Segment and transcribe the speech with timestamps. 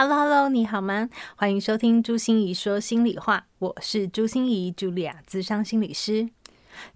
[0.00, 1.08] Hello，Hello，你好吗？
[1.34, 6.28] 欢迎收听朱心仪说心里话，我是朱心仪，Julia，咨商心理师。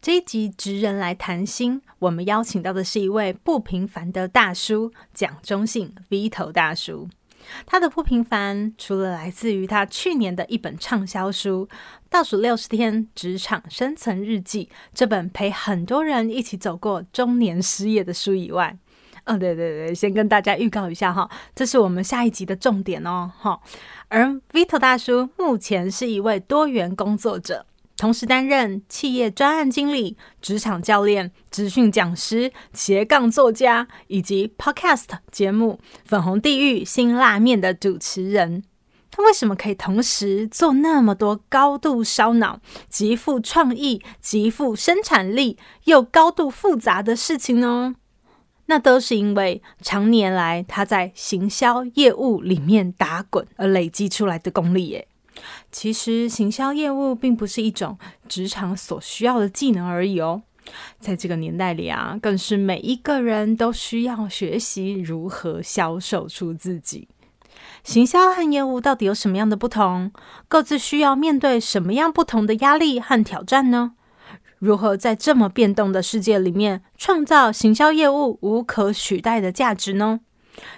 [0.01, 7.09] 这一集职人来谈心，我们邀请到的是一位不平凡的大叔，蒋中信 Vito 大叔。
[7.66, 11.66] 他的不平凡，除了来自于他去年的一本畅销书
[12.09, 18.79] 《倒数六十天职场生存日记》这本陪很多人一起走过中年失业的书以外。
[19.25, 23.61] 嗯、哦，对对对，先跟大家预告一下哈，这是我们下一集的重点哦，哈。
[24.09, 27.65] 而 Vito 大叔目前是一位多元工作者，
[27.97, 38.65] 同时担任企业专案经理、职场教练、职训讲师、斜杠作家，以及 Podcast 节目《粉红地狱辛辣面》的主持人。
[39.15, 47.95] 他为什么可以同时做那么多高度烧脑、极富创意、极富生产力又高度复杂的事情呢？
[48.66, 55.09] 那都是因为常年来他在行销业务里面打滚而累积出来的功力耶。
[55.71, 60.43] 其实行销业务并不是一种职场所需要的技能而已哦，
[61.01, 67.09] 在这个年代里啊，更是每一个人都需要学习如何销售出自己。
[67.83, 70.12] 行销和业务到底有什么样的不同？
[70.47, 73.94] 各自需要面对什么样不同的压力和挑战呢？
[74.62, 80.21] 如何在这么变动的世界里面创造行销业务无可取代的价值呢？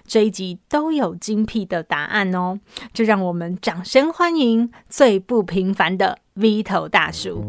[0.07, 2.59] 这一集都有精辟的答案哦！
[2.95, 7.45] 就让我们掌声欢迎最不平凡的 Vito 大叔。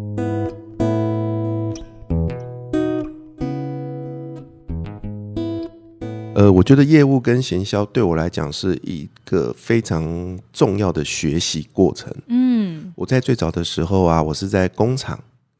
[6.35, 12.13] 呃，我觉得业务跟行销对我来讲是一个非常重要的学习过程。
[12.27, 15.17] 嗯，我在最早的时候啊，我是在工厂。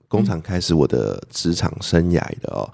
[0.07, 2.69] 工厂开始我的职场生涯的哦，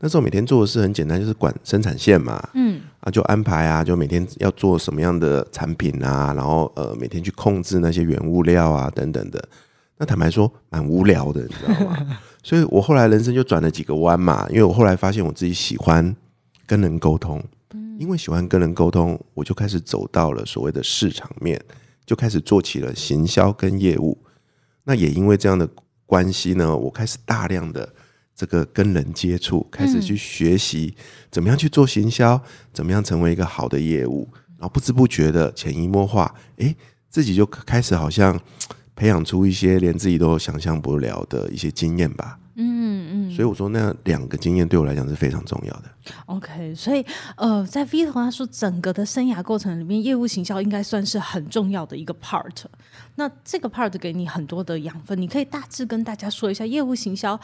[0.00, 9.42] 那时候每天做的事很简单，就是管生产线嘛，嗯，啊就安排啊，就每天要做什么样的产品啊，然后呃每天去控制那些原物料啊等等的。
[9.98, 12.18] 那坦白说蛮无聊的，你知道吗？
[12.42, 16.14] 所以我后来人生就转了几个弯嘛，因为我后来发现我自己喜欢
[16.66, 17.40] 跟人沟通，
[17.98, 21.62] 因为喜欢跟人沟通，我就开始走到了所谓的市场面，
[22.04, 24.18] 就开始做起了行销跟业务。
[24.82, 25.68] 那也因为这样的。
[26.12, 26.76] 关系呢？
[26.76, 27.90] 我开始大量的
[28.36, 30.94] 这个跟人接触，开始去学习
[31.30, 32.38] 怎么样去做行销，
[32.70, 34.28] 怎么样成为一个好的业务，
[34.58, 36.76] 然后不知不觉的潜移默化，诶，
[37.08, 38.38] 自己就开始好像
[38.94, 42.38] 培养出一些连自己都想象不了的一些经验吧。
[42.56, 45.84] 嗯嗯，所以我说那两个经验对我来讲是非常重要的。
[46.26, 47.02] OK，所以
[47.38, 52.64] 呃，在 Vito 他说整个的生涯过程里面，业务行销应该算是很重要的一个 part。
[53.16, 57.38] 那这个 part 给你很多的养分，你可以大致跟大家说一下，业务行销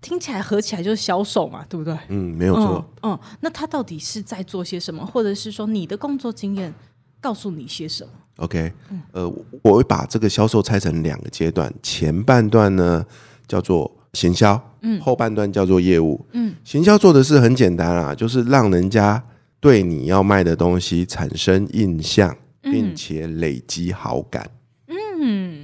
[0.00, 1.96] 听起来合起来就是销售嘛，对不对？
[2.08, 2.84] 嗯，没有错。
[3.02, 6.72] 嗯，嗯，那他到底是在做些什么，或者是说你的工作经验
[7.20, 8.72] 告诉你些什么？OK，
[9.12, 9.28] 呃，
[9.62, 13.04] 我会把这个销售拆成两个阶段，前半段呢
[13.46, 13.90] 叫做。
[14.14, 19.22] 行销，嗯，后半段叫做业务，嗯，行销做的是很简单啊，就是让人家
[19.60, 24.59] 对你要卖的东西产生印象，并且累积好感，嗯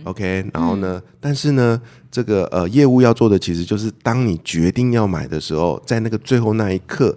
[0.07, 1.81] ，OK，然后呢，但是呢，
[2.11, 7.17] 这个呃业务要做的其实就是当你决定要买的时候，在那个最后那一刻，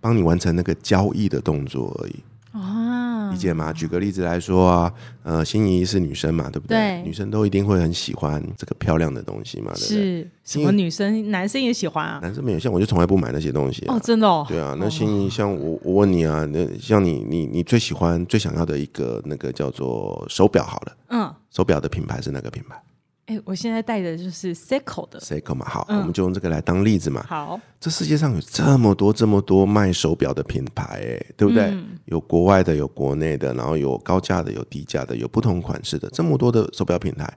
[0.00, 2.16] 帮你完成那个交易的动作而已。
[2.52, 3.72] 啊理解吗？
[3.72, 4.92] 举个例子来说啊，
[5.24, 6.76] 呃，心仪是女生嘛，对不对？
[6.78, 9.88] 对，女生都一定会很喜欢这个漂亮的东西嘛，对不对？
[9.88, 11.32] 是什么女生？
[11.32, 12.20] 男生也喜欢啊。
[12.22, 13.96] 男生没有，像我就从来不买那些东西啊。
[13.96, 14.46] 哦，真的哦。
[14.48, 21.23] 对啊，那心仪，像我，我问你啊，那像你，你，你最喜欢、最想要的一个那个叫做手表好了，嗯，
[21.54, 22.82] 手表的品牌是哪个品牌？
[23.26, 27.24] 哎，我现在戴的就是 Seiko 的 Seiko 嘛，好，嗯、我们就用这个来当例子嘛。
[27.26, 31.64] 好，这世界上有这么多这么多卖手表的品牌，哎，对不对？
[31.70, 37.32] 嗯、有国外的，有国内的，然后有高价的，有低价的，有不同款式的，这么多的手表品牌，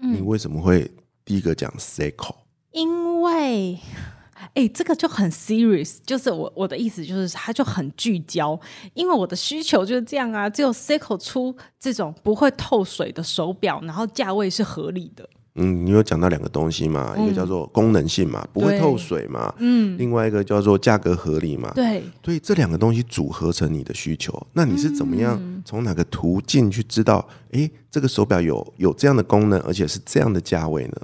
[0.00, 0.88] 嗯、你为什么会
[1.24, 2.36] 第一个讲 Seiko？
[2.70, 3.78] 因为。
[4.54, 8.58] 哎，这个就很 serious，就是我我的意思就是它就很聚焦，
[8.94, 15.28] 因为我的需求就是这样啊，只有 Seiko 出这种不会透水的手表，然后价位是合理的。
[15.54, 30.96] 嗯，你有讲到两个东西嘛，嗯、一个叫做功能性嘛，不会透水嘛，嗯，另外一个叫做价格合理嘛，对，所以这两个东西组合成你的需求，那你是怎么样从哪个途径去知道，哎、嗯，这个手表有有这样的功能，而且是这样的价位呢？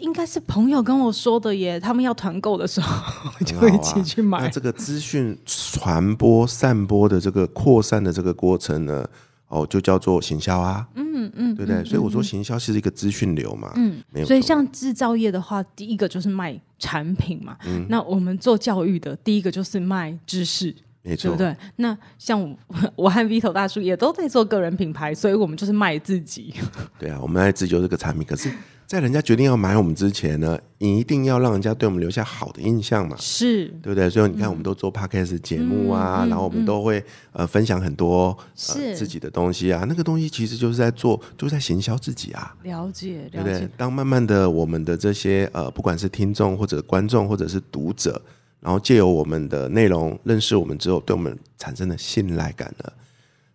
[0.00, 3.02] 应该是朋友跟我说的耶，他们要团购的时候
[3.46, 4.40] 就会一起去买。
[4.40, 9.06] 那这个资讯传播、散播的这个扩散的这个过程呢？
[9.48, 11.84] 哦，就叫做行销啊，嗯嗯，对不对？
[11.84, 14.26] 所以我说行销是一个资讯流嘛，嗯，没有。
[14.26, 21.56] 所以像制造业的话，第一个就是卖产品嘛，嗯，那我们做教育的，第一个就是卖知识，没错，对不对？
[21.74, 22.56] 那像我，
[22.94, 26.54] 我和 Vito 大叔也都在做个人品牌，所以我们就是卖自己。
[26.96, 28.52] 对啊，我们来自救这个产品，可是。
[28.90, 34.10] 在人家决定要买我们之前呢，你一定要让人家对我们留下好的印象嘛，是对不对？
[34.10, 37.04] 所以你看，我们都做 podcast 节目啊，嗯、然后我们都会、嗯、
[37.34, 38.36] 呃分享很多、
[38.68, 42.52] 呃、自己的东西啊，那个东西其实就是在做，就是在行销自己啊。
[42.64, 43.30] 了解，了解。
[43.30, 43.68] 对不对？
[43.76, 48.20] 当慢慢的我们的这些呃，不管是听众或者观众或者是读者，
[48.58, 52.92] 然后借由我们的内容认识我们之后，对我们产生了信赖感了。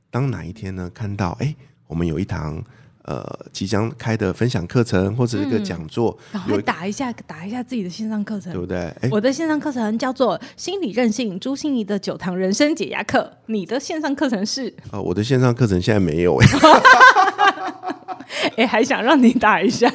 [0.09, 1.53] 当哪一天呢，看到哎，
[1.87, 2.63] 我们有一堂。
[3.05, 8.91] 呃，即将开的分享课程或者一个讲座，赶快打一下，打一下自己的线上课程，对不对？
[9.11, 14.73] 我的线上课程叫做《心理韧性朱心怡的九堂人生解压课》，你的线上课程是？
[14.91, 16.47] 呃，我的线上课程现在没有哎，
[18.57, 19.87] 哎， 还想让你打一下。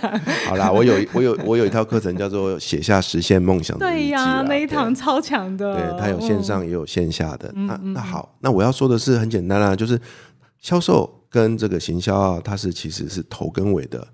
[0.46, 3.86] 好啦，我有我有我有一套课程叫做《写下实现梦想的》。
[3.90, 7.52] 对呀，那一堂超强的，对，它有线上也有线下的。
[7.54, 10.00] 那那好，那我要说的是很简单啦，就是
[10.60, 11.19] 销售。
[11.30, 14.06] 跟这个行销啊，它是其实是头跟尾的。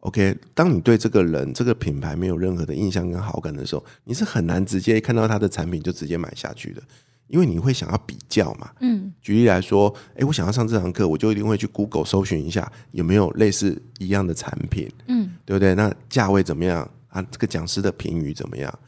[0.00, 6.82] OK，当你对这个人、这个品牌没有任何的印象跟好感的时候，你是很难直接看到他的产品就直接买下去的，
[7.28, 8.70] 因为你会想要比较嘛。
[8.80, 15.74] 嗯，举例来说，诶，我想要上这堂课，我就一定会去 Google 搜寻一下有没有类似一样的产品，嗯，对不对？
[15.74, 17.22] 那价位怎么样啊？
[17.30, 18.78] 这个讲师的评语怎么样？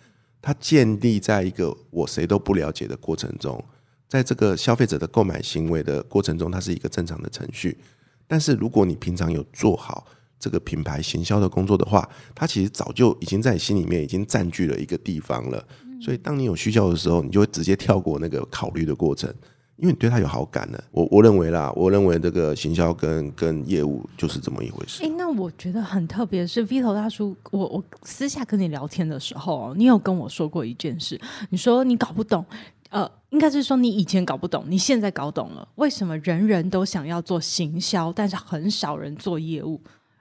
[0.42, 3.64] 它建立在一个我谁都不了解的过程中。
[4.08, 7.76] 在这个消费者的购买行为的过程中，它是一个正常的程序。
[8.28, 10.06] 但是如果你平常有做好
[10.38, 15.64] 这个品牌行销的工作的话，它其实早就已经在你心里面已经占据了一个地方了。
[16.00, 19.32] 所以当你有需求的时候，你就会直接跳过那个考虑的过程，
[19.76, 20.84] 因为你对它有好感了。
[20.90, 25.02] 我我认为啦，我认为这个行销跟跟业务就是这么一回事。
[25.02, 31.18] 诶，那我觉得很特别是 Vito 大叔，我我私下跟你聊天的时候，你有跟我说过一件事，
[31.48, 32.44] 你说你搞不懂。
[32.90, 35.66] 呃，应该是说你以前搞不懂，你现在搞懂了。
[35.74, 39.80] 为什么人人都想要做行销，但是很少人做业务？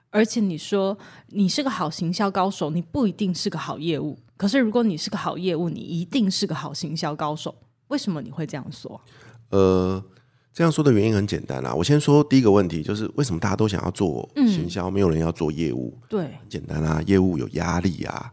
[0.09, 0.97] 而且你说
[1.27, 4.17] 你是个好行销高手，你不一定是个好业务。
[4.37, 7.53] 可是如果你是个好业务，你一定是个好行销高手。
[7.89, 8.99] 为什么你会这样说？
[9.49, 10.03] 呃，
[10.51, 11.73] 这样说的原因很简单啦。
[11.73, 15.97] 我先说第一个问题，就是为什么大家都想要做行销，嗯、没有人要做业务？
[16.09, 18.31] 对，很简单啦，业务有压力啊。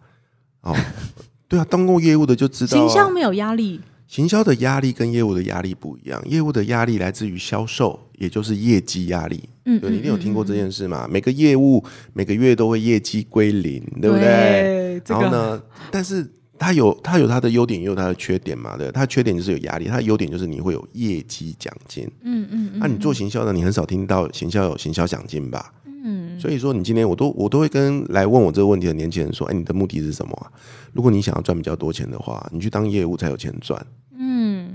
[0.63, 0.75] 哦，
[1.49, 3.81] 对啊，当过业务的就知道，行销没有压力。
[4.13, 9.49] 行销的压力跟业务的压力不一样，业务的压力来自于销售，也就是业绩压力。
[9.65, 11.07] 嗯，对，你一定有听过这件事嘛？
[11.07, 11.83] 嗯嗯嗯、每个业务
[12.13, 15.01] 每个月都会业绩归零，对不对？
[15.01, 18.77] 对然后呢，但是它有它有它的优点，也有它的缺点嘛。
[18.77, 22.07] 对，它的缺点就是有压力，它的优点就是你会有业绩奖金。
[22.21, 25.73] 嗯嗯，那、嗯啊、你做行销的，你很少听到行销有行销奖金吧？
[26.05, 30.53] 嗯，所以说你今天我都我都会跟来问我这个问题的年轻人说，哎，你的目的是什么、啊？
[30.93, 33.83] 如果你想要赚比较多钱的话，你去当业务才有钱赚。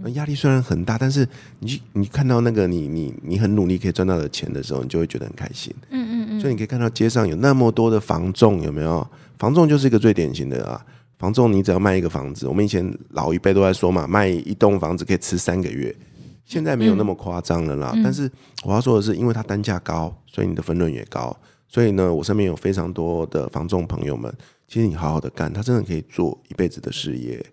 [0.08, 1.28] 嗯，压力虽然很大，但是
[1.60, 5.74] 你你看到那个你你你很努力可以赚到的钱的时候，你就会觉得很开心。
[5.90, 6.40] 嗯嗯嗯。
[6.40, 9.08] 所以你可以看到街上有那么多的房仲，有没有？
[9.38, 10.84] 房仲就是一个最典型的啊。
[11.20, 15.96] 房仲你只要卖一个房子，我们以前老一辈都在说嘛，卖一栋房子可以吃三个月。
[16.46, 18.32] 现在没有那么夸张了啦，嗯、但是
[18.64, 21.36] 我要说的是，因为它单价高，所以你的分润也高。
[21.68, 24.34] 所以呢，我身边有非常多的房仲朋友们，
[24.68, 27.46] 其实你好好的干，他真的可以做一辈子的事业。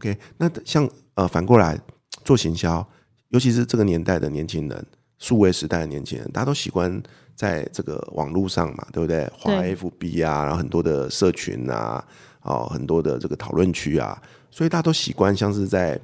[0.00, 1.78] OK，那像呃反过来
[2.24, 2.84] 做行销，
[3.28, 4.86] 尤其是这个年代的年轻人，
[5.18, 7.02] 数位时代的年轻人，大家都喜欢
[7.36, 9.30] 在这个网络上嘛，对不对？
[9.36, 12.02] 华 FB 啊，然后很多的社群啊，
[12.42, 16.00] 哦，很多的这个讨论区啊，所以大家都习惯像是在。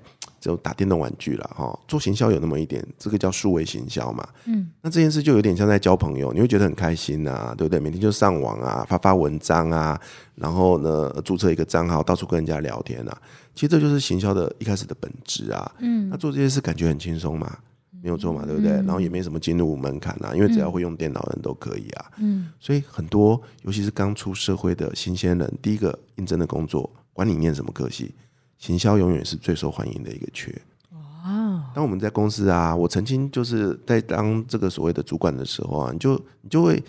[0.47, 4.25] 就打电动玩具了哈，做行销有那么一点，这个叫数位行销嘛。
[4.45, 7.81] 嗯，那这件事就有点像在交朋友，你会觉得很开心呐、啊，对不对？
[7.81, 10.01] 每天就上网啊，发发文章啊，
[10.37, 13.23] 然后呢，注册一个账号，到处跟人家聊天啊。
[13.57, 15.69] 其实这就是行销的一开始的本质啊。
[15.81, 17.59] 嗯，那做这些事感觉很轻松嘛，
[18.01, 18.71] 没有错嘛，对不对？
[18.71, 22.13] 嗯、然后也没什么进入门槛啊，因为只要会用电脑的人都可以啊。
[22.19, 28.15] 嗯，所以很多尤其是刚出社会的新鲜人，第一个应征的工作，管你念什么科系。
[28.59, 30.51] 行销永远是最受欢迎的一个缺。
[30.93, 31.71] 哇！
[31.75, 36.83] 当我们在公司啊，我曾经就是在当这个所谓的主管的时候啊，你就你就会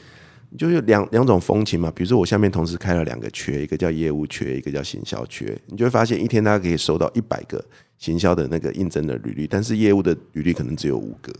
[0.50, 1.92] 你就有两两种风情嘛。
[1.92, 7.64] 比如说我下面同时开了两个缺，一个叫业务缺，一个叫行销缺，你就会发现一天大家可以收到一百个
[7.98, 11.34] 行销的那个应征的履历，但是业务的履历可能只有五个。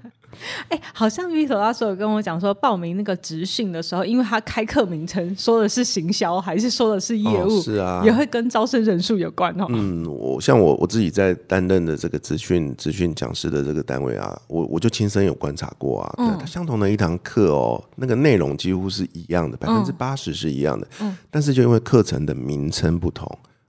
[0.69, 7.57] 哎、欸，好像 Vito 他说有跟我讲说，报名那个职训的时候，因为他开课名称说的是行销，还是说的是业务？
[7.57, 9.65] 哦、是啊，也会跟招生人数有关哦。
[9.69, 23.27] 嗯，我像我我自己在担任的这个职训职训讲师的这个单位啊，我我就亲身有观察过啊，嗯、相同的一堂课哦，那个内容几乎是一样的，百分之八十是一样的，嗯，但是就因为课程的名称不同。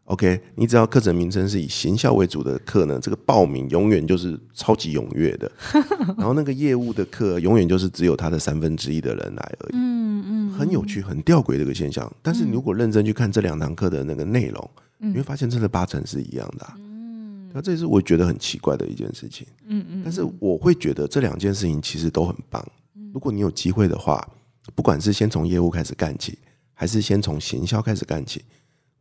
[0.08, 5.50] OK，你只要课程名称是以行销为主的课呢，这个报名永远就是超级踊跃的。
[6.16, 9.72] 然后那个业务的课永远就是只有他的三分之一的人来而已。
[9.74, 12.10] 嗯嗯，很有趣，很吊诡这个现象。
[12.22, 16.66] 但是你如果认真去看这两堂课的那个内容，你会发现真的八成是一样的。
[16.78, 19.46] 嗯，那这也是我觉得很奇怪的一件事情。
[19.66, 22.66] 嗯嗯，但是我会觉得这两件事情其实都很棒。
[23.12, 24.26] 如果你有机会的话，
[24.74, 26.38] 不管是先从业务开始干起，
[26.72, 28.42] 还是先从行销开始干起。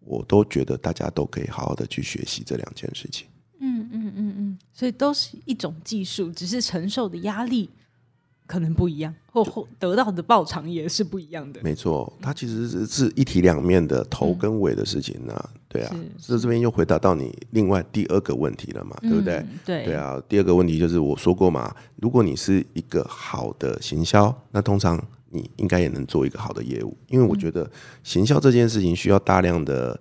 [0.08, 3.28] 我都觉得大家都可以好好的去学习这两件事情。
[3.60, 7.70] 嗯嗯嗯嗯，所以都是一种技术，只是承受的压力
[8.46, 11.60] 可能不一样，或或得到的报偿也是不一样的。
[11.64, 15.50] 没错，它其实是是一体两面的头跟尾的事情呢、啊。
[15.54, 19.38] 嗯、对啊，这这边又回答到你另外第二个问题了嘛，对不对？
[19.38, 25.04] 嗯、对对啊，第二个问题就是我说过嘛，如果你是一个好的行销，那通常。
[25.30, 27.70] 你应该也能做一个好的业务，因为我觉得
[28.04, 30.00] 行销这件事情需要大量的，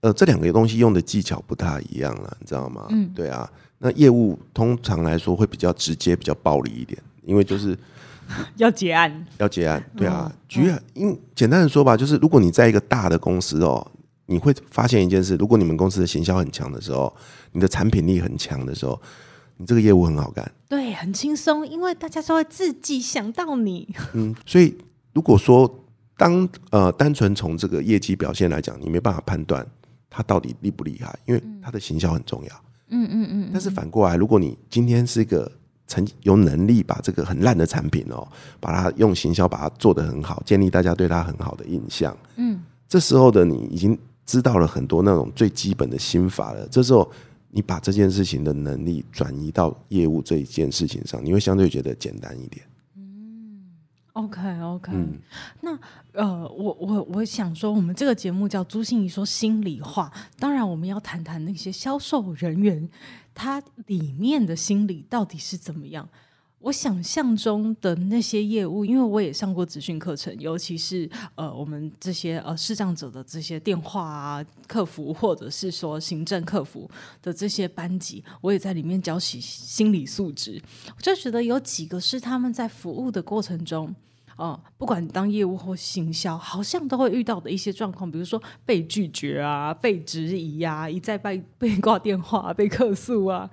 [0.00, 2.86] 呃，这两个东西用的技巧不太一样了，你知道吗？
[2.90, 3.48] 嗯，对啊。
[3.78, 7.76] 那业务通常来说会比较直接，比较暴力一点，因为就是
[8.56, 9.84] 要结案，要结案。
[9.96, 13.84] 对啊，举，因简单的说吧，就是如果你在一个大的公司哦，
[14.26, 17.12] 你会发现一件事：如果你们公司的行销很强的时候，
[17.52, 19.00] 你的产品力很强的时候。
[19.56, 23.94] 你这个业务很好干，对，很轻松，因为大家都会自己想到你。
[24.14, 24.76] 嗯，所以
[25.12, 25.72] 如果说
[26.16, 29.64] 当呃单纯从这个业绩表现来讲，你没办法判断
[30.10, 32.50] 他到底厉不厉害，因为他的行销很重要。
[32.88, 33.50] 嗯嗯嗯。
[33.52, 35.50] 但是反过来，如果你今天是一个
[35.86, 38.26] 成有能力把这个很烂的产品哦，
[38.58, 42.16] 把它用行销把它做得很好，建立大家对他很好的印象。
[42.36, 46.66] 嗯，这时候的你已经知道了很多那种最基本的心法了。
[46.68, 47.10] 这时候。
[47.54, 52.64] 你把这件事情的能力转移到业务这一件事情上，你会相对觉得简单一点。
[52.96, 53.70] 嗯
[54.14, 55.18] ，OK OK，嗯，
[55.60, 55.78] 那
[56.12, 62.88] 呃，我我我想说，我们这个节目叫朱心怡说心里话，当然我们要谈谈那些销售人员
[63.34, 66.08] 他里面的心理到底是怎么样。
[66.62, 76.88] 我想象中的那些业务，因为我也上过职训课程，尤其是呃，我们这些呃视障者的这些电话啊、客服，或者是说行政客服
[77.20, 80.62] 的这些班级，我也在里面教起心理素质。
[80.96, 83.88] 我就觉得有几个是他们在服务的过程中，
[84.36, 93.50] 哦、呃，不管当业务或行销，好像都会遇到的一些状况，比如说被拒绝啊、被质疑啊、一再被被挂电话、被客诉啊，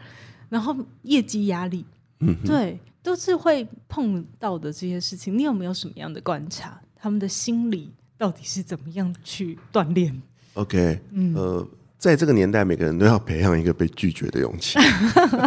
[0.49, 1.83] 然后业绩压力，
[2.19, 2.79] 嗯，对。
[3.01, 6.79] 都是会碰到的这些事情，你有没有什么样的观察？
[6.97, 10.21] 他们的心理到底是怎么样去锻炼
[10.55, 14.77] ？OK，嗯，呃，在这个年代，每个人都要培养一个被拒绝的勇气。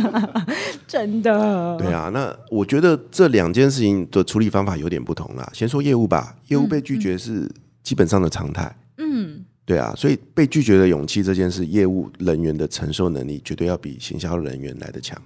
[0.89, 1.77] 真的？
[1.77, 2.09] 对啊。
[2.09, 5.49] 那我觉得这两件事情的处理方法有点不同啦。
[5.53, 7.47] 先说业务吧，业务被拒绝是
[7.83, 8.75] 基本上的常态。
[8.97, 9.93] 嗯，对啊。
[9.95, 15.21] 所以被拒绝的勇气这件事，业务人员的承受能力绝对要比行销人员来的强。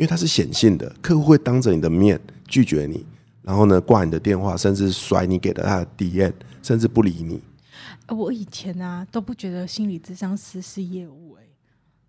[0.00, 3.04] 因为它是显性的，客户会当着你的面拒绝你，
[3.42, 7.38] 然后呢挂你的电话，甚至甩你给了他的 DM，甚至不理你。
[8.08, 11.42] 我以前啊都不觉得心理咨商师是业务哎，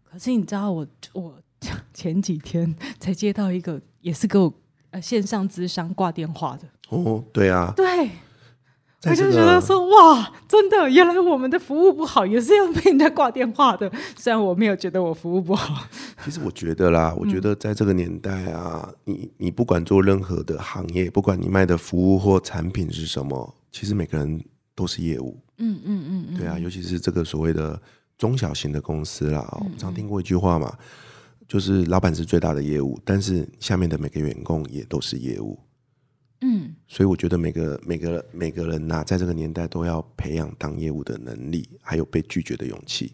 [0.10, 1.38] 可是你知道我我
[1.94, 4.52] 前几天才接到一个也是给我
[4.92, 8.10] 呃线上咨商挂电话的哦，对啊，对。
[9.10, 13.92] 我就觉得说哇，真的，原来我们的服务不好，也是要被人家挂电话的。
[14.16, 15.88] 虽然我没有觉得我服务不好，
[16.24, 24.44] 其实我觉得啦，我觉得在这个年代啊，嗯、你你不管做任何的行业，不管你卖的服务或产品是什么，其实每个人
[24.76, 25.40] 都是业务。
[25.58, 27.82] 嗯嗯嗯，嗯嗯对啊，尤其是这个所谓的
[28.18, 30.72] 中小型的公司啦，我们常听过一句话嘛，
[31.48, 35.60] 就是老板是最大的业务，但是下面的每个员工也都是业务。
[36.44, 43.14] 嗯，所以我觉得每个每个每个人呐、啊，在这个年代都要培养当业务的能力，还有被拒绝的勇气。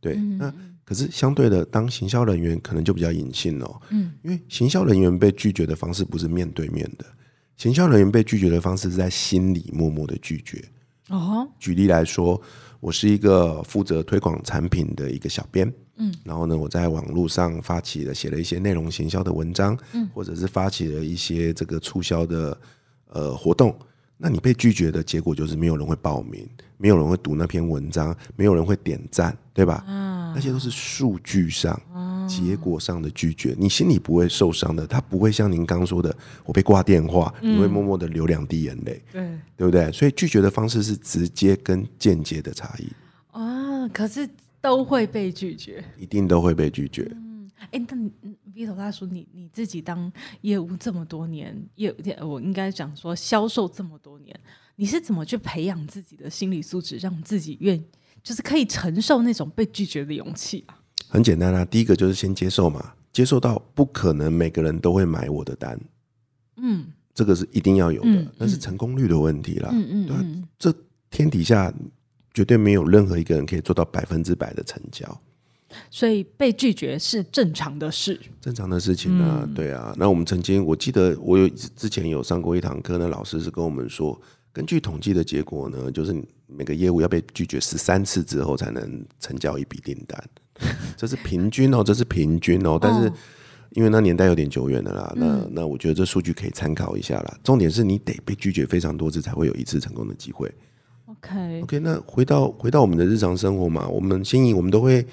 [0.00, 0.54] 对，嗯、那
[0.84, 3.82] 可是相对的，当行销人员可能就比较隐性哦。
[3.90, 7.04] 嗯，因为行销人员被拒绝的方式不是面对面的，
[7.56, 10.64] 行销人员被拒绝的方式是在心里默默的拒绝。
[11.08, 12.40] 哦，举例来说，
[12.78, 15.66] 我是一个负责推广产品的一个小编。
[15.96, 22.56] 嗯，然后呢，我在网络上发起了写了一些内容行销的文章，嗯，或者是发起了一些这个促销的
[23.08, 23.76] 呃活动，
[24.16, 29.84] 那你被拒绝的结果就是没有人会报名，没有人会读那篇文章，没有人会点赞，对吧？
[29.86, 31.80] 嗯，那些都是数据上。
[32.28, 36.12] 结果上的拒绝，你心里不会受伤的，他不会像您刚刚说的，
[36.44, 39.92] 我被挂电话，你会默默的流两滴眼泪，对，对不对？
[39.92, 42.88] 所以拒绝的方式是直接跟间接的差异
[43.30, 44.28] 啊，可是
[44.60, 47.08] 都会被拒绝，一定都会被拒绝。
[47.14, 48.10] 嗯，哎，那你
[48.56, 50.10] Vito 大叔，你你自己当
[50.40, 54.34] 业务这么多年，业我应该讲说销售这么多年，
[54.76, 57.78] 你是怎么去培养自己的心理素质，让自己愿
[58.22, 60.80] 就是可以承受那种被拒绝的勇气啊？
[61.06, 65.78] 很简单啊，第一个就是先接受嘛，接受到不可能每个人都会买我的单，
[66.56, 70.74] 嗯，这个是一定要有的，嗯、那是成功率的问题啦，嗯嗯，对嗯，这
[71.10, 71.70] 天底下
[72.32, 75.20] 绝对没有任何一个人可以做到百分之百的成交，
[75.90, 79.94] 所以被拒绝是正常的事，正常的事情啊，嗯、对啊。
[79.96, 84.20] 那我们曾经，我记得我有之前有上过一堂课，那老师是跟我们说，
[84.52, 86.14] 根据统计的结果呢，就是
[86.46, 90.22] 每个业务要被拒绝十三次之后才能成交一笔订单。
[90.96, 93.12] 这是平均哦，这是平均哦，但是
[93.72, 97.38] 因为那年代有点久远的啦，那那我觉得这数据可以参考一下啦。
[97.44, 100.50] 重点是你得被拒绝非常多次才会有一次成功的机会。
[101.08, 105.06] OK OK，那回到回到我们的日常生活嘛，我们新颖我们都会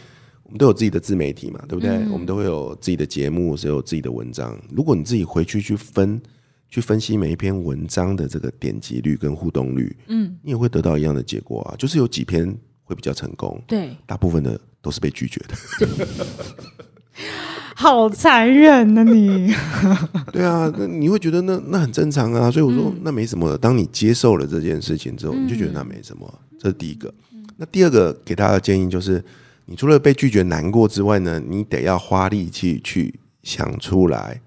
[0.43, 1.97] 我们都有自己的自媒体嘛，对不对？
[2.09, 4.59] 我们都会有自己的节目，是有自己的文章。
[4.69, 6.21] 如果你自己回去去分
[6.69, 14.59] 去分析每一篇文章的这个点击率跟互动率，嗯，你也会得到一样的结果啊，就是有几篇会比较成功，对，大部分的。
[14.83, 15.55] 都是被拒绝的，
[17.73, 19.49] 好残忍啊你！
[20.33, 23.57] 对啊，那你会觉得那那很正常啊，所以我说那没什么。
[23.57, 27.13] 当你接受了这件事情之后，你就觉得那没什么，这是第一个。
[27.55, 29.23] 那第二个给大家的建议就是，
[29.65, 34.41] 你除了被拒绝难过之外呢，你得要花力气去想出来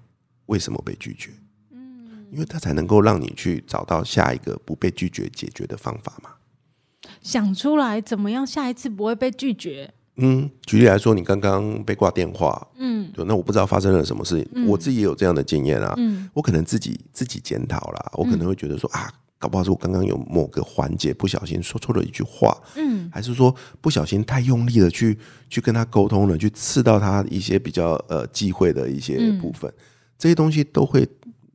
[0.45, 1.31] 为什么被拒绝，
[1.71, 6.31] 嗯，因为他才能够让你去找到下一个不被拒绝解决的方法嘛。
[7.21, 9.93] 想出来怎么样下一次不会被拒绝？
[10.17, 25.17] 嗯，举例来说，你刚刚被挂电话，嗯，对，那我不知道发生了什么事，嗯、我自己也有这样的经验啊，嗯，我可能自己自己检讨啦，我可能会觉得说、嗯、啊，搞不好是我刚刚有某个环节不小心说错了一句话，嗯，还是说不小心太用力的去
[25.49, 29.83] 去跟他沟通了，去刺到他一些比较呃忌讳的一些部分，嗯、
[30.17, 31.07] 这些东西都会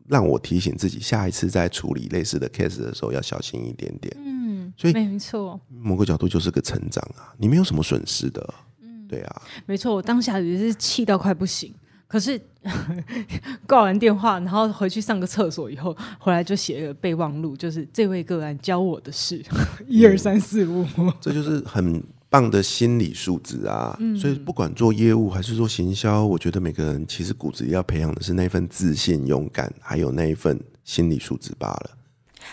[0.07, 4.43] 让我提醒自己，下一次在处理类似的 case 的时候要小心一点点，嗯。
[4.75, 11.75] 所以没错，某个角度就是个成长啊，你没有什么损失的，嗯，对啊，没错，我当下也是气到快不行，
[12.13, 12.39] 可是
[13.67, 19.43] 挂完电话，然后回去上个厕所以后，回来就写了备忘录，就是这位个案教我的事，
[19.89, 20.85] 一二三四五，
[21.23, 23.97] 这就是很棒的心理素质啊。
[23.99, 31.91] 嗯，所以不管做业务还是做行销，我觉得每个人其实骨子里要培养的是那份自信、勇敢，还有那一份心理素质罢了。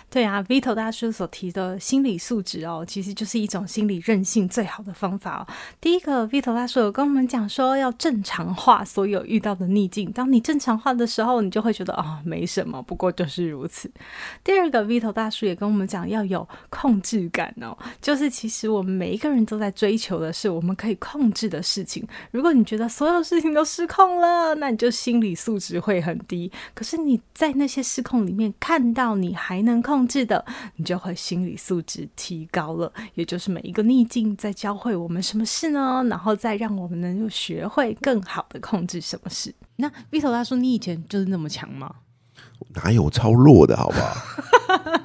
[0.09, 5.47] 对啊，Vito 大叔所提的心理素质哦，其实就是一种心理韧性最好的方法哦。
[5.81, 10.11] 第一个，Vito 大叔有跟我们讲说，要正常化所有遇到的逆境。
[10.11, 13.89] 当你正常化的时候，你就会觉得、哦，没什么，不过就是如此。
[14.43, 22.07] 第二个，Vito 大叔也跟我们讲，要有控制感哦，就是其实我们每一个人都在追求的是我们可以控制的事情。
[22.31, 26.51] 如果你觉得所有事情都失控了，那你就心理素质会很低。
[26.73, 29.78] 可是你在那些失控里面看到你还能。
[29.81, 30.43] 控制的，
[30.75, 32.91] 你就会心理素质提高了。
[33.15, 36.03] 也就是每一个逆境在教会我们什么事呢？
[36.09, 39.53] 然后再让我们能够学会更好的控制什么事。
[39.77, 41.95] 那 Vito 他说，你以前就是那么强吗？
[42.75, 44.15] 哪有超弱的，好不好？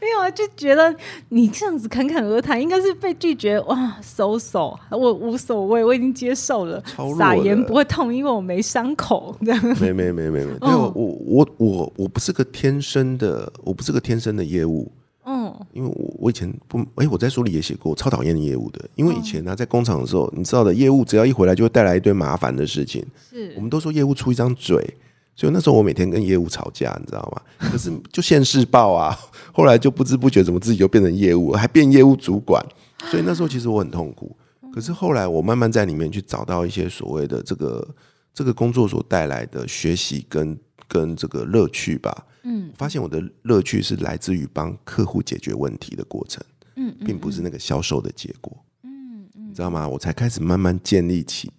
[0.00, 0.94] 没有啊，就觉得
[1.28, 6.82] 你这样子侃侃而谈，应该是被拒绝哇，so so，我无所谓，我已经接受了，
[7.16, 9.62] 撒盐不会痛，因为我没伤口，这样。
[9.80, 14.90] 没没没没没，因为我我我我不是个天生的，我不是个天生的业务，
[15.26, 23.52] 嗯，因为我我以前不，哎，我在书里也写过，我超讨厌业务的，因为以前呢、啊，在工厂的时候，你知道的，业务只要一回来就会带来一堆麻烦的事情，是。
[23.56, 24.96] 我们都说业务出一张嘴。
[25.40, 27.70] 所以那时候我每天跟业务吵架，你知道吗？
[27.70, 29.18] 可是就现世报啊，
[29.54, 32.62] 后来就不知不觉怎么自己就变成业务，还变业务主管。
[33.06, 34.36] 所以那时候其实我很痛苦。
[34.70, 37.88] 可是后来我慢慢在里面去找到一些所谓的这个
[38.34, 40.54] 这个工作所带来的学习跟
[40.86, 42.26] 跟这个乐趣吧。
[42.42, 46.44] 嗯，发现我的乐趣是来自于帮客户解决问题的过程。
[46.76, 48.54] 嗯，并不是那个销售的结果。
[48.82, 49.88] 嗯嗯，你知道吗？
[49.88, 51.50] 我才开始慢慢建立起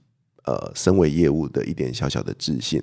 [0.45, 2.79] 呃，身为业务的一点小小的自信。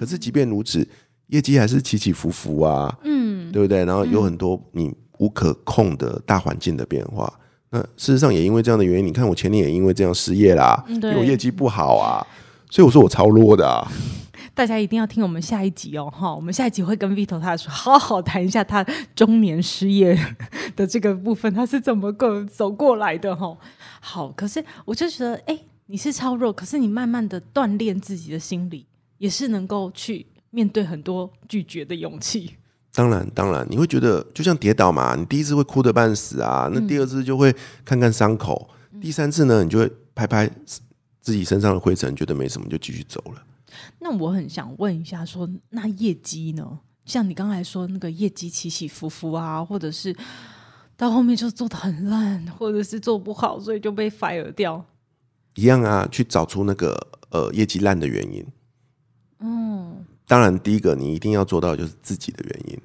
[0.00, 0.88] 可是，即便如此，
[1.26, 3.84] 业绩还是起起伏伏啊，嗯，对不对？
[3.84, 7.30] 然后有很多你无可控的大环境的变化。
[7.68, 12.26] 那事实上也因为这样的原因，你看我前年也因为这样失业啦，因为我业绩不好啊，
[12.70, 13.86] 所以我说我超弱的啊。
[14.54, 18.82] 大家一定要听我们下一集哦，哈，我们下一集会跟 Vito 他说，好好谈一下他
[19.14, 20.18] 中年失业
[20.74, 23.54] 的这个部分，他是怎么过走过来的哈。
[24.00, 25.58] 好，可是我就觉得，哎，
[25.88, 28.86] 你是超弱，可是你慢慢的锻炼自己的心理，
[29.20, 32.56] 也是能够去面对很多拒绝的勇气。
[32.92, 37.54] 当然，当然，你会觉得就像跌倒嘛，你第一次会哭得半死啊，那第二次就会
[37.84, 40.50] 看看伤口，嗯、第三次呢，你就会拍拍
[41.20, 43.42] 自己身上的灰尘，觉得没什么，就继续走了。
[43.98, 46.80] 那我很想问一下说，说那业绩呢？
[47.04, 50.16] 像你刚才说那个业绩起起伏伏啊，或者是
[50.96, 54.84] 到后面就做的很烂，或者是做不好，所以就被 fire 掉，
[55.54, 56.96] 一样啊，去找出那个
[57.30, 58.44] 呃业绩烂的原因。
[59.40, 60.04] 嗯。
[60.26, 62.78] 当然，第一个你一定要做到的就是自己的原因，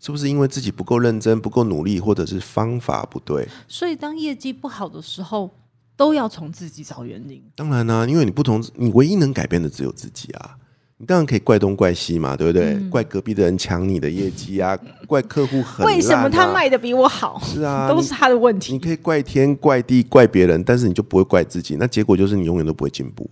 [0.00, 3.46] 是不是因为自己不够认真、不够努力，或者是方法不对？
[3.68, 5.48] 所以当业绩不好的时候，
[5.96, 7.40] 都要从自己找原因。
[7.54, 10.56] 当然啦、啊，因为你不同，你唯一能改变的只有自己啊。
[10.96, 12.74] 你当然可以怪东怪西嘛，对不对？
[12.74, 14.76] 嗯、怪隔壁的人抢你的业绩啊，
[15.06, 17.40] 怪客户很、啊、为什么他卖的比我好？
[17.44, 18.72] 是啊， 都是他的问题。
[18.72, 21.76] 你，你可以怪天、怪地、怪别人，但是你就不会怪自己。
[21.76, 23.30] 那结果就是你永远都不会进步。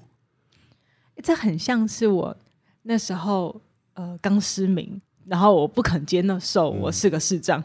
[1.23, 2.37] 这很像是我。
[2.83, 3.61] 那时候，
[3.95, 7.62] 呃，刚失明，然后我不肯接那手，我是个视障，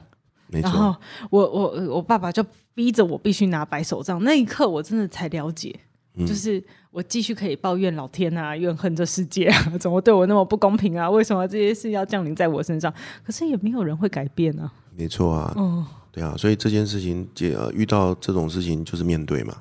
[0.52, 0.96] 嗯、然后
[1.30, 4.24] 我我我爸爸就逼着我必须拿白手杖。
[4.24, 5.74] 那一刻，我真的才了解，
[6.16, 11.10] 嗯、就是我继续可以抱怨老天啊，怨恨这世界啊， 怎么对我那么不公平啊？
[11.10, 12.94] 为什么这些事要降临在我身上？
[13.24, 14.72] 可是也没有人会改变啊。
[14.96, 19.56] 没错啊，嗯，对啊，所以这件事情，呃，遇到这种事情就是面对嘛。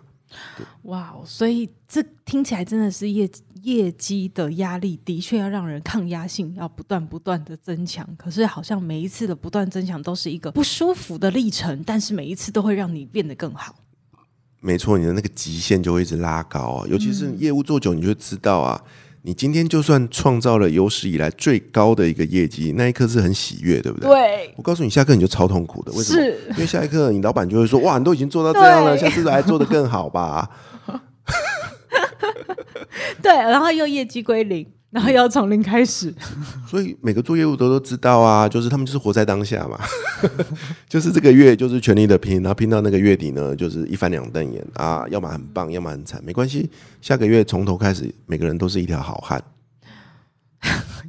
[0.83, 3.29] 哇，所以这听起来真的是业
[3.65, 8.07] 业绩的压力，的确要让人抗压性要不断不断的增强。
[8.17, 13.75] 可是好像每一次的不断增强都是一个不舒服的历程，但是每一次都会让你变得更好。
[14.61, 18.81] 没错，你的那个极限就会一直拉高啊，尤其是业务做久，你就知道啊。
[19.27, 24.09] 你今天就算创造了有史以来最高的一个业绩，那一刻是很喜悦，对不对？
[24.09, 24.55] 对。
[24.55, 26.53] 我告诉你，下课你就超痛苦的，为什么？
[26.53, 30.47] 因为下一刻你老板就会说：“哇，你都已经做到这样了，下次来做得更好吧？”
[33.23, 34.67] 对，然后又业绩归零。
[34.91, 36.15] 然后要从零开始，
[36.71, 39.77] 所以每个做业务的都知道啊，就是他们就是活在当下嘛，
[40.89, 49.43] 就是这个月就是全力的拼，然后拼到那个月底呢，就是一翻两瞪眼啊，要么很棒，要么很惨，没关系，下个月从头开始，每个人都是一条好汉，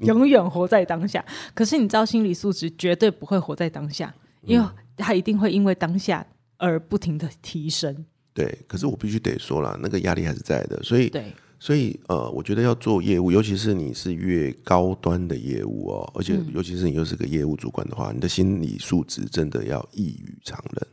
[0.02, 1.24] 永远活在当下。
[1.54, 4.68] 可是你知道，心理素质绝对不会活在当下，因为
[4.98, 6.26] 他一定会因为当下
[6.58, 8.04] 而不停的提升。
[8.36, 11.34] 对，可是我必须得说了，那个压力还是在的，所以对。
[11.58, 20.88] 所以，呃，我觉得要做业务，尤其是你是越高端的业务哦，而且尤其是你又是个业务主管的话，嗯、你的心理素质真的要异于常人，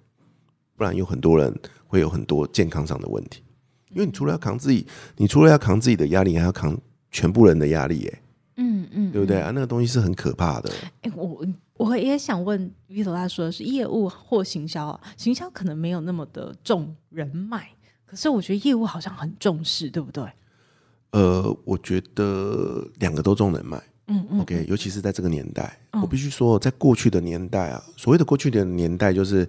[0.76, 1.52] 不然有很多人
[1.86, 3.42] 会有很多健康上的问题。
[3.90, 8.22] 因为你除了要扛自己，你除了要扛自己的压力，还要扛全部人的压力，哎，
[8.58, 9.50] 嗯嗯，对不对啊？
[9.50, 10.70] 那个东西是很可怕的。
[11.02, 11.44] 哎、欸，我
[11.82, 17.68] 我也想问 Vito，他说的是业务或行销啊，行销可能没有那么的重人脉，
[18.04, 20.24] 可是我觉得业务好像很重视，对不对？
[21.10, 29.46] 呃，我觉得两个都重人脉，嗯嗯，OK，尤其是在这个年代，嗯、我必须说，在过去的年代啊，所谓的过去的年代，就是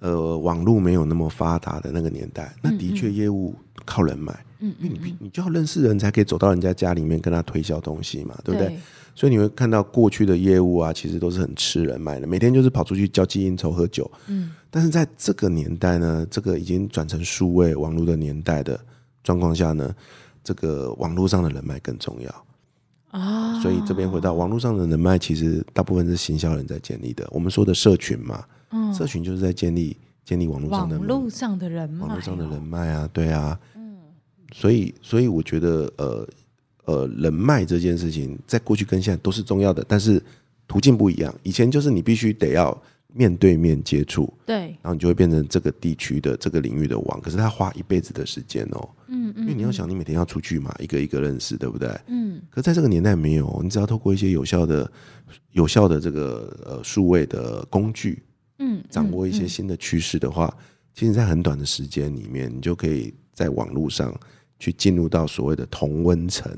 [0.00, 3.54] 呃，网络没有那么发达的那个年代，那的确业务
[3.86, 8.68] 靠人脉，嗯，因为你你就要认识人才可以走到人家家里面跟他推销东西嘛，对不对？
[8.68, 8.78] 对，
[9.14, 18.80] 所以你会看到过去的业务啊，其实都是很吃人脉的，每天就是跑出去交际应酬喝酒，嗯，但是在这个年代呢，这个已经转成数位网络的年代的
[19.22, 19.94] 状况下呢。
[20.46, 22.46] 这个网络上的人脉更重要
[23.10, 27.26] 啊，所以这边回到网络上的人脉，其实大部分是行销人在建立的。
[27.32, 33.75] 我们说的社群嘛，嗯，社群就是在建立建立网络上的网络上的人脉，网络上的人脉啊，对啊，嗯，
[34.56, 36.28] 所以所以我觉得呃
[36.86, 40.22] 呃人脉这件事情，在过去跟现在都是重要的，但是
[40.66, 41.34] 途径不一样。
[41.42, 42.82] 以前就是你必须得要。
[43.18, 47.18] 面对面接触，对，然后你就会变成这个地区的这个领域的王。
[47.22, 51.88] 可是他花一辈子的时间哦，嗯嗯，因为你要想，你每天要出去嘛，一个一个认识，对不对？
[52.08, 52.42] 嗯。
[52.50, 54.92] 可是在这个年代没有，你只要透过一些有效的、
[55.52, 58.22] 有效的这个呃数位的工具，
[58.58, 60.54] 嗯，掌握一些新的趋势的话，
[60.92, 64.14] 其实，在很短的时间里面，你就可以在网络上
[64.58, 66.50] 去进入到所谓的同温层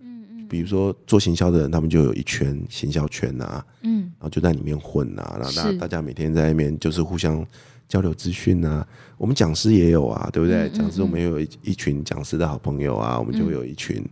[0.00, 0.46] 嗯。
[0.48, 7.44] 比如说做行销的人，他们就有一圈行销圈啊，嗯，然后就在里面混啊，然后大大家每天在那边就是互相
[7.88, 8.86] 交流资讯啊。
[9.16, 10.68] 我们讲师也有啊，对不对？
[10.70, 14.04] 讲师我们也有一一群讲师的好朋友啊，我们就会有一群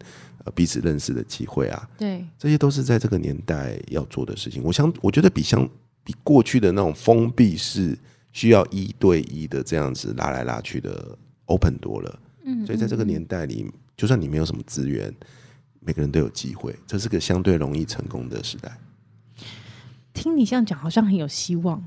[0.45, 1.91] 呃彼此认识的机会啊。
[1.99, 4.63] 对，这些都是在这个年代要做的事情。
[4.63, 5.69] 我想，我觉得比相
[6.05, 7.99] 比过去的那种封闭式
[8.33, 12.19] 需要一对一的这样子拉来拉去的 open 多了。
[12.61, 15.15] 嗯，所以在这个年代里，就算你没有什么资源。
[15.83, 18.71] 每个人都有机会，这是个相对容易成功的时代。
[20.13, 21.83] 听你这样讲，好像很有希望。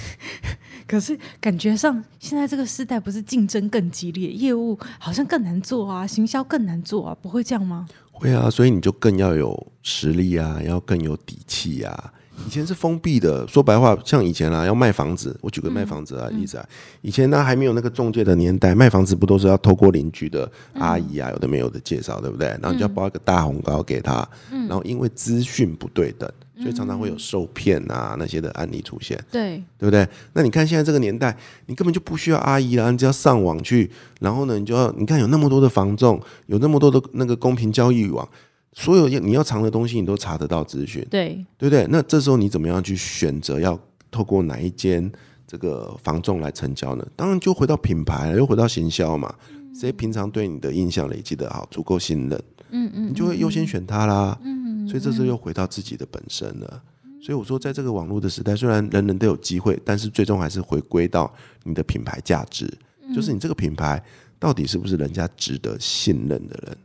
[0.86, 7.88] 可是感觉上，现在这个时代不是竞争更激烈，业务好像更难做啊，行销更难做啊，不会这样吗？
[8.12, 12.12] 会啊，所以你就更要有实力啊，要更有底气啊。
[12.46, 16.68] 以前是封闭的，说白话，像以前啊，要卖房子，我举个卖房子啊例子啊，
[17.00, 22.48] 以前呢还没有那个中介的年代，卖房子不都是要透过邻居的阿姨啊，有的没有的介绍，对不对？
[22.48, 30.06] 然后你就要包一个大红包给他，然后因为资讯不对等，所以常常会有受骗啊那些的案例出现，对，对不对？
[30.32, 38.28] 那你看现在这个年代，你根本就不需要阿姨了，你只要上网去，然后呢，你就要你看有那么多的房仲，有那么多的那个公平交易网。
[38.74, 41.86] 所有你要藏的东西，你都查得到资讯，对对不对？
[41.88, 43.78] 那这时候你怎么样去选择要
[44.10, 45.10] 透过哪一间
[45.46, 47.06] 这个房仲来成交呢？
[47.14, 49.32] 当然就回到品牌了，又回到行销嘛。
[49.74, 54.38] 谁平常对你的印象累积的好，足够信任，嗯嗯，你就会优先选他啦。
[54.42, 56.82] 嗯，所以这时候又回到自己的本身了。
[57.20, 61.32] 所以我说，在这个网络的时代，虽然人人都有机会，但是最终还是回归到
[61.62, 62.72] 你的品牌价值，
[63.14, 64.02] 就是你这个品牌
[64.38, 66.76] 到底是不是人家值得信任的人。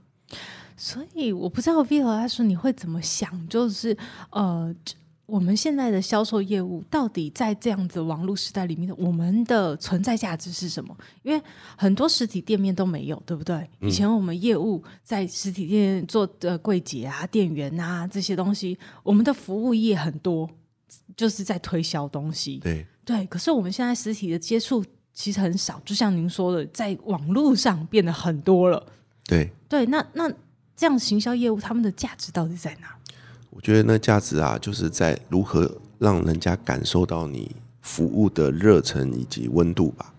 [0.80, 3.96] 所以我不知道 Vio 他说你会怎么想，就是
[4.30, 4.74] 呃，
[5.26, 10.96] 我们现在的销售业务到底在这样子网络时代里面的，我们的存在价值是什么？
[11.22, 11.44] 因为
[11.78, 13.70] 很多实体店面都没有，对不对？
[13.82, 20.50] 以前我们业务在实体店做的柜姐啊、店员啊这些东西，我们的服务业很多，
[21.18, 22.58] 就是在推销东西。
[22.60, 28.84] 对对，可是我们现在实体的接触其实很少，就像您说的，在网络上变得很多了。
[29.26, 30.32] 对对，那那。
[30.80, 32.88] 这样行销业务，他们的价值到底在哪？
[33.50, 40.14] 我觉得那价值啊，就是在如何让人家感受到你服务的热忱以及温度吧。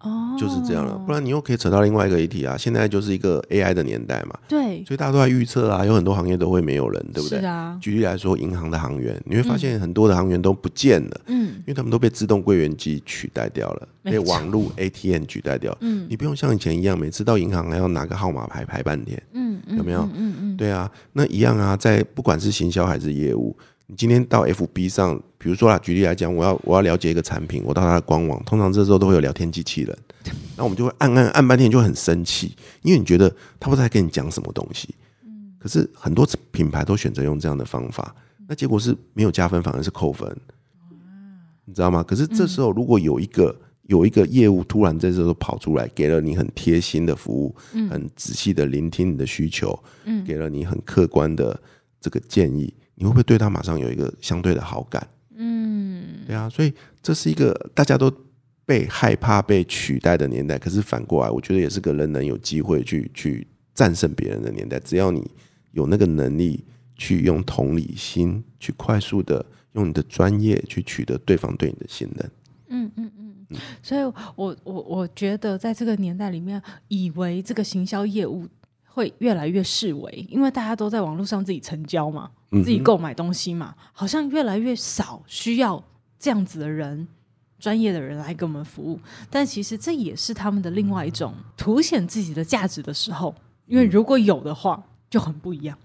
[0.00, 2.56] 哦，就是这样了，不然你又可以扯到另外一个议题啊。
[2.56, 7.40] 现在就是一个 AI 的年代嘛，对，所以大家都在预测啊，有很多行业都会没有人，对不对？
[7.40, 7.78] 是啊。
[7.80, 20.00] 举例来说，银行的行员，你会发现很多的行员都不见了，嗯，因为他们都被自动柜员机取代掉了，被网络 ATM 取代掉，嗯，你不用像以前一样，每次到银行还要拿个号码牌排半天，嗯，有没有？
[20.02, 23.56] 嗯嗯，嗯，对啊，那一样啊，在不管是行销还是业务。
[23.88, 29.96] 你今天到 FB 上，比如说啦，举例来讲，我要我要了解一个产品，我到它的官网，通常这时候都会有聊天机器人，
[30.56, 34.94] 那我们就会按按按半天，就很生气，因为你觉得他不知道在跟你讲什么东西。
[35.58, 38.14] 可是很多品牌都选择用这样的方法，
[38.48, 40.36] 那结果是没有加分，反而是扣分。
[41.64, 42.02] 你知道吗？
[42.02, 47.54] 可是这时候如果有一个有一个业务突然在这时候跑出来，给了你很贴心的服务，
[47.88, 49.78] 很仔细的聆听你的需求，
[50.26, 51.60] 给了你很客观的
[52.00, 52.72] 这个建议。
[52.96, 55.06] 你会不会对他马上有一个相对的好感？
[55.36, 58.12] 嗯，对啊，所以这是一个大家都
[58.64, 60.58] 被害怕被取代的年代。
[60.58, 64.80] 可是反过来，我觉得也是个人能有机会去去战胜别人的年代。
[64.80, 65.30] 只要你
[65.72, 66.64] 有那个能力
[66.96, 72.30] 去用同理心，去快速的用你的专业去取得对方对你的信任。
[72.68, 73.34] 嗯嗯嗯。
[73.50, 74.02] 嗯，所以
[74.34, 78.44] 我我我觉得在这个年代里面，以为这个行销业务
[78.86, 82.30] 会越来越式微，因为大家都在网络上自己成交嘛。
[82.52, 85.82] 自己购买东西嘛，好像越来越少需要
[86.18, 87.06] 这样子的人，
[87.58, 88.98] 专业的人来给我们服务。
[89.28, 93.34] 但其实这也是他们的另外一种凸显自己的价值的时候，
[93.66, 95.76] 因为如果有的话，就很不一样。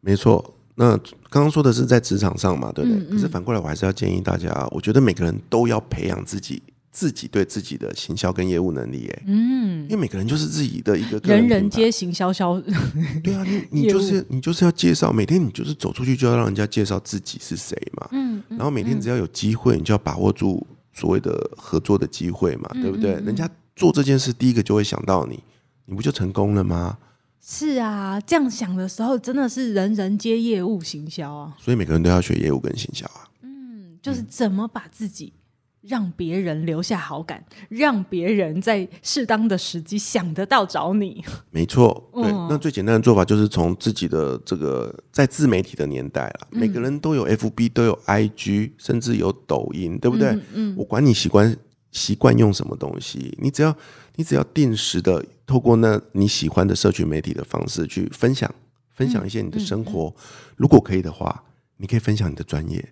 [0.00, 0.96] 没错，那
[1.30, 3.10] 刚刚说的是在职场上嘛，对不对？
[3.10, 6.62] 可是反过来，我还是要建议大家，我觉得每个人都要培养自己。
[6.92, 12.60] 自己对自己的行销跟业务能力，哎，嗯，因为每个人就是自己的一个，人人皆行销销，
[13.24, 23.12] 对啊，你你就是你就是要介绍，每天你就是走出去就要让人家介绍自己是谁嘛，嗯，然后每天只要有机会，你就要把握住所谓的合作的机会嘛，对不对？
[23.24, 25.42] 人家做这件事，第一个就会想到你，
[25.86, 26.98] 你不就成功了吗？
[27.40, 35.32] 是啊，这样想的时候，真的是人人皆业务行销啊，所以每个人都要学业务跟行销啊，嗯，就是怎么把自己。
[35.82, 41.24] 让别人留下好感，让别人在适当的时机想得到找你。
[41.50, 42.24] 没错，对。
[42.24, 50.28] 嗯、那最简单的做法就是从自己的这个在自媒体的年代了，嗯、每个人都有 FB，都有 IG，甚至有抖音，对不对？
[50.28, 50.42] 嗯。
[50.54, 51.56] 嗯，我管你习惯
[51.90, 53.76] 习惯用什么东西，你只要
[54.16, 58.48] 你只要定时的透过那你喜欢的社群媒体的方式去分享，
[58.90, 60.14] 分享一些你的生活。
[60.56, 61.42] 如果可以的话，
[61.78, 62.88] 你可以分享你的专业。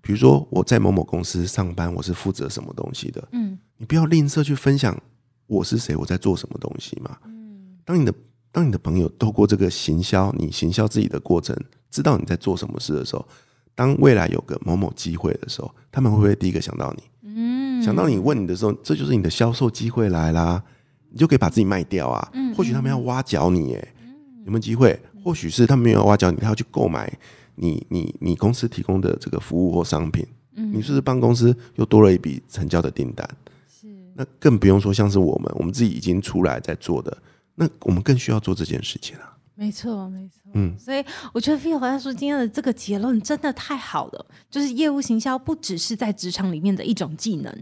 [0.00, 3.28] 比如说我在某某公司上班，我是负责什么东西的？
[3.32, 4.96] 嗯，你不要吝啬去分享
[5.46, 7.18] 我是谁，我在做什么东西嘛。
[7.24, 8.14] 嗯，当你的
[8.50, 11.56] 当你的朋友透过这个行销，你行销自己的过程，
[11.90, 13.26] 知道你在做什么事的时候，
[13.74, 17.02] 当未来有个某某机会的时候，他们会不会第一个想到你？
[17.22, 20.62] 嗯，想到你问你的时候，这就是你的销售机会来啦，
[21.10, 22.28] 你就可以把自己卖掉啊。
[22.32, 23.94] 嗯，或许他们要挖角你，哎，
[24.44, 24.98] 有没有机会？
[25.22, 27.12] 或许是他们没有挖角你，他要去购买
[27.58, 30.26] 你你你公司提供的这个服务或商品。
[30.54, 33.28] 嗯，你是不是帮公司又多了一笔成交的订单？
[33.68, 33.86] 是。
[34.14, 37.16] 那更不用说像是我们，我们自己已经出来在做的，
[37.54, 39.36] 那我们更需要做这件事情啊。
[39.54, 40.50] 没错，没错。
[40.54, 47.52] 嗯，所以我觉得 Vito 大叔今天的这个结论真的太好了，就是业务行销不只是在职场里面的一种技能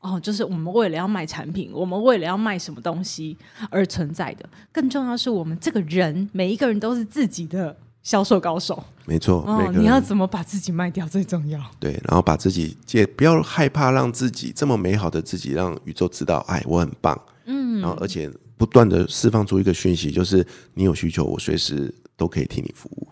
[0.00, 3.36] 哦，就是我们为了要卖产品，我们为了要卖什么东西
[3.70, 8.82] 而存在的，更重要是我们这个人每一个人都是自己的销售高手。
[9.04, 11.60] 没错，哦，你要怎么把自己卖掉最重要。
[11.80, 17.20] 对，然后把自己借，不要害怕让自己这么美好的自己让宇宙知道，哎，我很棒。
[17.46, 23.08] 嗯，然后而且不断的释放出一个讯息，就是你有需求，我随时都可以替你服务。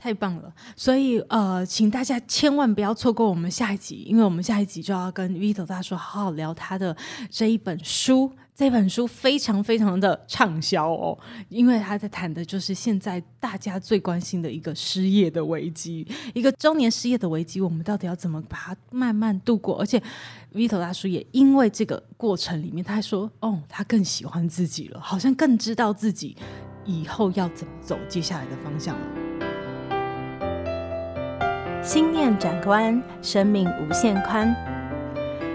[0.00, 6.96] 太棒了，所以呃，请大家千万不要错过我们下一集，因为我们下一集就要跟 Vito 大叔好好聊他的
[7.28, 8.32] 这一本书。
[8.52, 19.78] 这本书非常非常的畅销哦，因为他在谈的就是现在大家最关心的一个失业的危机，一个中年失业的危机，我们到底要怎么把它慢慢度过？
[19.80, 20.02] 而且
[20.52, 26.36] Vito 大叔也因为这个过程里面，他还说：“哦，他更喜欢自己了，好像更知道自己
[26.84, 29.06] 以后要怎么走接下来的方向了。”
[31.82, 34.54] 心念转关，生命无限宽。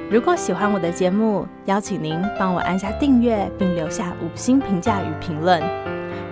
[0.10, 5.62] 如果喜欢我的节目，邀请您帮我按下订阅，并留下五星评价与评论。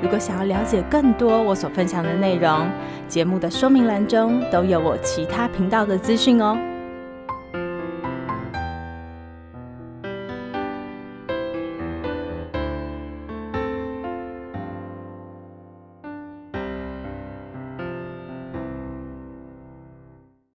[0.01, 2.67] 如果想要了解更多我所分享的内容，
[3.07, 6.57] 节目的说明栏中都有我其他频道的资讯哦。